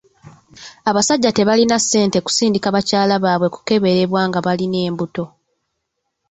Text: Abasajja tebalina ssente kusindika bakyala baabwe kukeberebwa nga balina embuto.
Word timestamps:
Abasajja 0.89 1.29
tebalina 1.33 1.75
ssente 1.83 2.17
kusindika 2.25 2.67
bakyala 2.75 3.15
baabwe 3.23 3.47
kukeberebwa 3.55 4.21
nga 4.27 4.39
balina 4.45 4.77
embuto. 4.87 5.25